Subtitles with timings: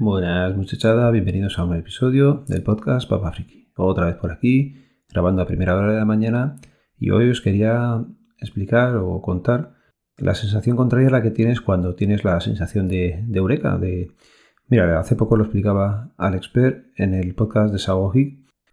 [0.00, 3.70] Buenas muchachada, bienvenidos a un nuevo episodio del podcast Papa Friki.
[3.76, 4.76] Otra vez por aquí,
[5.10, 6.56] grabando a primera hora de la mañana
[6.98, 8.02] y hoy os quería
[8.38, 9.74] explicar o contar
[10.16, 14.10] la sensación contraria a la que tienes cuando tienes la sensación de, eureka, de...
[14.68, 18.10] Mira, hace poco lo explicaba al expert en el podcast de Sago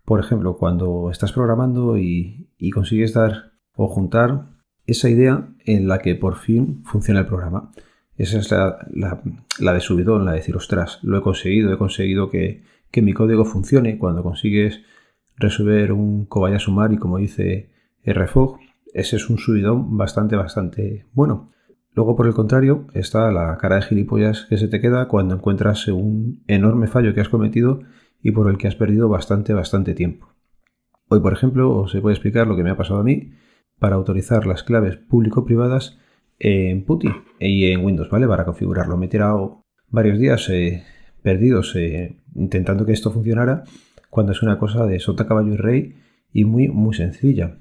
[0.05, 4.45] Por ejemplo, cuando estás programando y, y consigues dar o juntar
[4.85, 7.73] esa idea en la que por fin funciona el programa.
[8.17, 12.63] Esa es la, de subidón, la de decir, ostras, lo he conseguido, he conseguido que,
[12.95, 13.99] mi código funcione.
[13.99, 14.81] Cuando consigues
[15.35, 17.69] resolver un Kobayasumari, como dice
[18.03, 18.59] RFOG,
[18.93, 21.51] ese es un subidón bastante, bastante bueno.
[21.93, 25.87] Luego, por el contrario, está la cara de gilipollas que se te queda cuando encuentras
[25.87, 27.81] un enorme fallo que has cometido
[28.23, 30.33] y por el que has perdido bastante, bastante tiempo.
[31.07, 33.33] Hoy, por ejemplo, os voy a explicar lo que me ha pasado a mí
[33.77, 35.99] para autorizar las claves público-privadas
[36.39, 38.27] en PuTTY y en Windows, ¿vale?
[38.27, 38.97] Para configurarlo.
[38.97, 40.83] Me he tirado varios días eh,
[41.21, 43.63] perdidos eh, intentando que esto funcionara
[44.09, 45.95] cuando es una cosa de sota, caballo y rey
[46.31, 47.57] y muy, muy sencilla.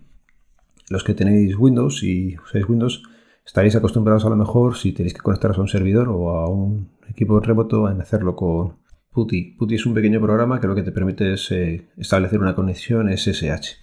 [0.88, 3.02] Los que tenéis Windows y usáis Windows
[3.44, 6.90] estaréis acostumbrados a lo mejor si tenéis que conectaros a un servidor o a un
[7.08, 8.76] equipo remoto en hacerlo con
[9.12, 9.56] PuTTY.
[9.58, 13.08] PuTTY es un pequeño programa que lo que te permite es eh, establecer una conexión
[13.08, 13.78] SSH.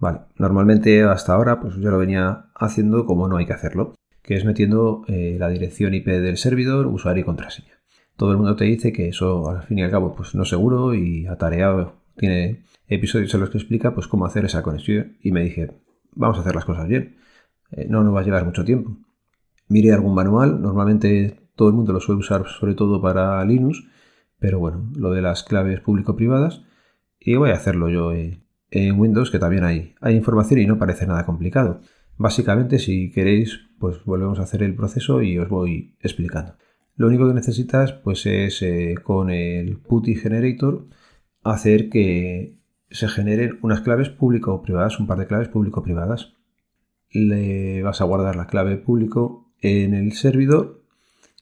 [0.00, 3.94] Vale, normalmente hasta ahora pues yo lo venía haciendo como no hay que hacerlo
[4.28, 7.80] que es metiendo eh, la dirección IP del servidor, usuario y contraseña.
[8.14, 10.50] Todo el mundo te dice que eso al fin y al cabo pues no es
[10.50, 15.32] seguro y atareado tiene episodios en los que explica pues cómo hacer esa conexión y
[15.32, 15.70] me dije,
[16.12, 17.16] vamos a hacer las cosas bien,
[17.70, 18.98] eh, no nos va a llevar mucho tiempo.
[19.66, 23.82] Miré algún manual, normalmente todo el mundo lo suele usar sobre todo para Linux,
[24.38, 26.64] pero bueno, lo de las claves público-privadas
[27.18, 30.76] y voy a hacerlo yo eh, en Windows que también hay, hay información y no
[30.76, 31.80] parece nada complicado.
[32.18, 36.56] Básicamente, si queréis, pues volvemos a hacer el proceso y os voy explicando.
[36.96, 40.86] Lo único que necesitas, pues es eh, con el PuTTY Generator
[41.44, 42.58] hacer que
[42.90, 46.34] se generen unas claves público-privadas, un par de claves público-privadas.
[47.10, 50.82] Le vas a guardar la clave público en el servidor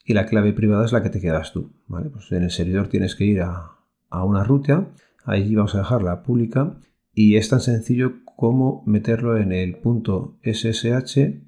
[0.05, 1.73] y la clave privada es la que te quedas tú.
[1.87, 2.11] ¿vale?
[2.11, 3.73] Pues en el servidor tienes que ir a,
[4.11, 4.89] una ruta,
[5.25, 6.79] ahí vamos a dejar la pública
[7.13, 11.41] y es tan sencillo como meterlo en el punto SSH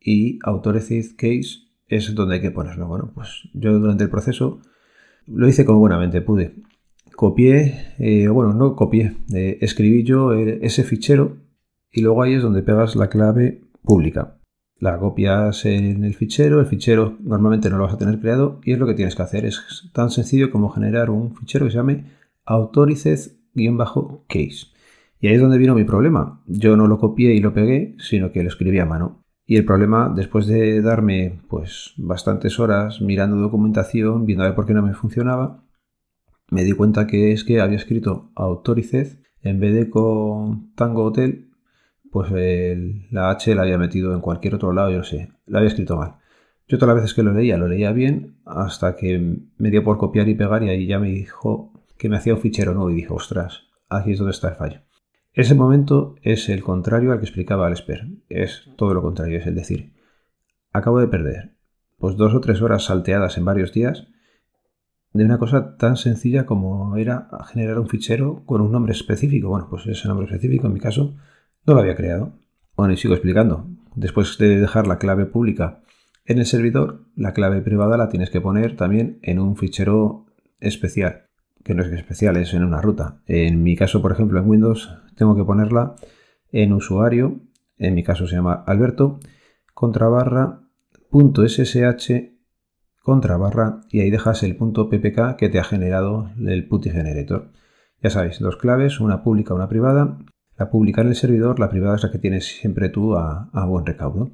[0.00, 2.88] y Authorized Case es donde hay que ponerlo.
[2.88, 4.60] Bueno, pues yo durante el proceso
[5.26, 6.56] lo hice como buenamente pude.
[7.16, 11.38] Copié, eh, bueno, no copié, eh, escribí yo ese fichero
[11.90, 14.34] y luego ahí es donde pegas la clave pública.
[14.80, 18.72] La copias en el fichero, el fichero normalmente no lo vas a tener creado y
[18.72, 19.44] es lo que tienes que hacer.
[19.44, 22.04] Es tan sencillo como generar un fichero que se llame
[22.44, 24.77] authorized-case.
[25.20, 26.42] Y ahí es donde vino mi problema.
[26.46, 29.24] Yo no lo copié y lo pegué, sino que lo escribí a mano.
[29.46, 34.66] Y el problema, después de darme pues bastantes horas mirando documentación, viendo a ver por
[34.66, 35.64] qué no me funcionaba,
[36.50, 41.50] me di cuenta que es que había escrito Autorized en vez de con Tango Hotel,
[42.10, 42.30] pues
[43.10, 45.96] la H la había metido en cualquier otro lado, yo no sé, la había escrito
[45.96, 46.16] mal.
[46.66, 49.96] Yo todas las veces que lo leía, lo leía bien, hasta que me dio por
[49.96, 52.96] copiar y pegar y ahí ya me dijo que me hacía un fichero nuevo y
[52.96, 54.80] dije, ostras, aquí es donde está el fallo.
[55.32, 58.08] Ese momento es el contrario al que explicaba Alesper.
[58.28, 59.92] Es todo lo contrario, es el decir,
[60.72, 61.54] acabo de perder
[61.98, 64.06] pues dos o tres horas salteadas en varios días
[65.12, 69.48] de una cosa tan sencilla como era generar un fichero con un nombre específico.
[69.48, 71.16] Bueno, pues ese nombre específico en mi caso
[71.66, 72.38] no lo había creado.
[72.76, 73.66] Bueno, y sigo explicando.
[73.96, 75.82] Después de dejar la clave pública
[76.24, 80.26] en el servidor, la clave privada la tienes que poner también en un fichero
[80.60, 81.27] especial
[81.68, 83.20] que no es especial, es en una ruta.
[83.26, 85.96] En mi caso, por ejemplo, en Windows tengo que ponerla
[86.50, 87.42] en usuario,
[87.76, 89.20] en mi caso se llama Alberto,
[89.74, 90.62] contra barra
[91.10, 92.32] punto .ssh
[93.02, 97.50] contra barra y ahí dejas el punto .ppk que te ha generado el PuTTY Generator.
[98.02, 100.16] Ya sabéis, dos claves, una pública, una privada.
[100.56, 103.84] La pública en el servidor, la privada es la que tienes siempre tú a, buen
[103.84, 104.30] recaudo.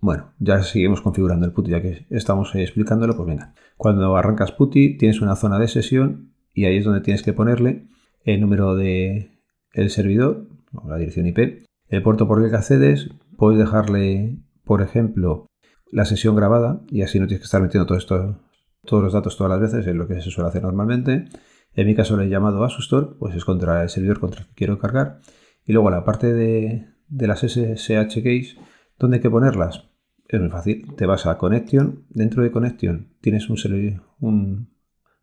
[0.00, 3.54] Bueno, ya seguimos configurando el PuTTY, ya que estamos explicándolo, pues venga.
[3.76, 7.86] Cuando arrancas PuTTY tienes una zona de sesión y ahí es donde tienes que ponerle
[8.24, 9.30] el número de
[9.72, 14.82] el servidor o la dirección IP, el puerto por el que accedes, puedes dejarle, por
[14.82, 15.46] ejemplo,
[15.90, 18.40] la sesión grabada y así no tienes que estar metiendo todo esto,
[18.84, 21.26] todos los datos todas las veces, es lo que se suele hacer normalmente.
[21.74, 24.54] En mi caso le he llamado Asustor, pues es contra el servidor contra el que
[24.54, 25.20] quiero cargar.
[25.64, 28.56] Y luego la parte de, de las SSH keys,
[28.98, 29.84] ¿dónde hay que ponerlas?
[30.26, 30.94] Es muy fácil.
[30.96, 32.04] Te vas a Connection.
[32.08, 34.70] Dentro de Connection tienes un, un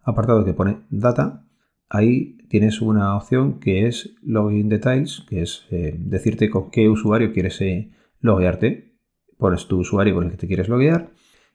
[0.07, 1.45] apartado que pone Data,
[1.89, 7.33] ahí tienes una opción que es Login Details, que es eh, decirte con qué usuario
[7.33, 8.95] quieres eh, loguearte.
[9.37, 11.11] Pones tu usuario con el que te quieres loguear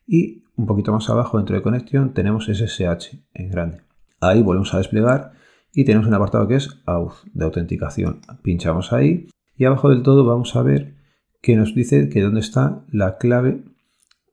[0.06, 3.80] y un poquito más abajo dentro de conexión tenemos SSH en grande.
[4.20, 5.32] Ahí volvemos a desplegar
[5.72, 8.20] y tenemos un apartado que es Auth de autenticación.
[8.42, 10.94] Pinchamos ahí y abajo del todo vamos a ver
[11.40, 13.64] que nos dice que dónde está la clave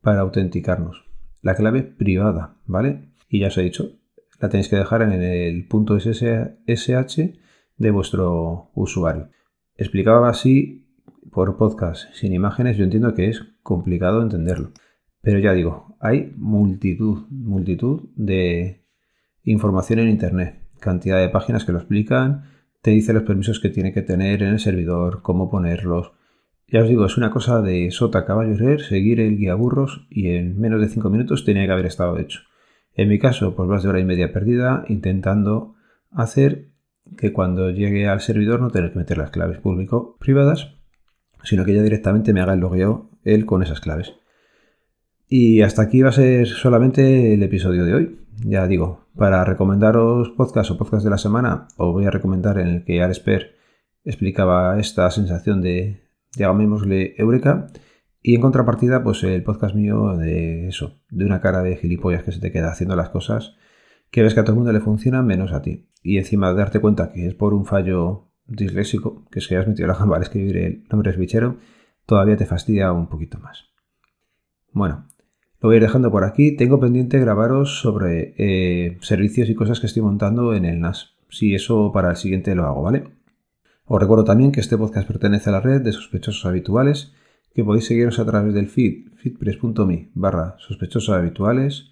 [0.01, 1.05] para autenticarnos.
[1.41, 3.09] La clave privada, ¿vale?
[3.29, 3.93] Y ya os he dicho,
[4.39, 7.39] la tenéis que dejar en el punto SSH
[7.77, 9.29] de vuestro usuario.
[9.75, 10.87] Explicaba así
[11.31, 14.71] por podcast sin imágenes, yo entiendo que es complicado entenderlo.
[15.21, 18.85] Pero ya digo, hay multitud, multitud de
[19.43, 22.43] información en Internet, cantidad de páginas que lo explican,
[22.81, 26.13] te dice los permisos que tiene que tener en el servidor, cómo ponerlos.
[26.67, 30.29] Ya os digo, es una cosa de sota, caballo y seguir el guía burros y
[30.29, 32.41] en menos de 5 minutos tenía que haber estado hecho.
[32.95, 35.75] En mi caso, pues más de hora y media perdida intentando
[36.11, 36.69] hacer
[37.17, 40.75] que cuando llegue al servidor no tener que meter las claves público-privadas,
[41.43, 44.13] sino que ya directamente me haga el logueo él con esas claves.
[45.27, 48.19] Y hasta aquí va a ser solamente el episodio de hoy.
[48.45, 52.67] Ya digo, para recomendaros podcast o podcast de la semana, os voy a recomendar en
[52.67, 53.55] el que Aresper
[54.03, 56.01] explicaba esta sensación de,
[56.35, 57.67] llamémosle, Eureka.
[58.21, 62.31] Y en contrapartida, pues el podcast mío de eso, de una cara de gilipollas que
[62.31, 63.55] se te queda haciendo las cosas
[64.11, 65.87] que ves que a todo el mundo le funciona menos a ti.
[66.01, 69.87] Y encima darte cuenta que es por un fallo disléxico, que es que has metido
[69.87, 71.57] la gamba al escribir el nombre es bichero,
[72.05, 73.65] todavía te fastidia un poquito más.
[74.71, 75.07] Bueno,
[75.61, 76.55] lo voy a ir dejando por aquí.
[76.55, 81.15] Tengo pendiente grabaros sobre eh, servicios y cosas que estoy montando en el NAS.
[81.29, 83.03] Si eso para el siguiente lo hago, ¿vale?
[83.85, 87.13] Os recuerdo también que este podcast pertenece a la red de sospechosos habituales,
[87.53, 91.91] que podéis seguiros a través del feed, feedpress.me barra sospechosos habituales.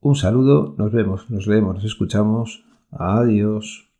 [0.00, 2.64] Un saludo, nos vemos, nos leemos, nos escuchamos.
[2.90, 3.91] Adiós.